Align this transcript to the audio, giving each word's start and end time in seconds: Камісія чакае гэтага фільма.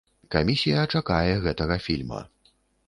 Камісія 0.35 0.87
чакае 0.95 1.33
гэтага 1.45 1.75
фільма. 1.91 2.21